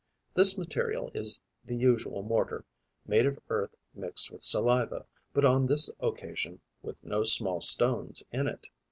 This 0.33 0.57
material 0.57 1.11
is 1.13 1.39
the 1.63 1.75
usual 1.75 2.23
mortar, 2.23 2.65
made 3.05 3.27
of 3.27 3.37
earth 3.51 3.75
mixed 3.93 4.31
with 4.31 4.41
saliva, 4.41 5.05
but 5.31 5.45
on 5.45 5.67
this 5.67 5.91
occasion 5.99 6.59
with 6.81 6.97
no 7.03 7.23
small 7.23 7.61
stones 7.61 8.23
in 8.31 8.47
it. 8.47 8.65